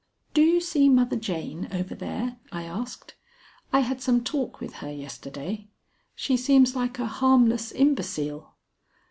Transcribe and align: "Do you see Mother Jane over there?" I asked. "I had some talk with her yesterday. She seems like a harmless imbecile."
"Do 0.33 0.41
you 0.41 0.61
see 0.61 0.89
Mother 0.89 1.15
Jane 1.15 1.67
over 1.71 1.93
there?" 1.93 2.37
I 2.51 2.63
asked. 2.63 3.13
"I 3.71 3.81
had 3.81 4.01
some 4.01 4.23
talk 4.23 4.59
with 4.59 4.73
her 4.81 4.91
yesterday. 4.91 5.69
She 6.15 6.37
seems 6.37 6.75
like 6.75 6.97
a 6.97 7.05
harmless 7.05 7.71
imbecile." 7.71 8.55